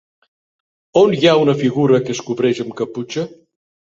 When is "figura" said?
1.59-1.99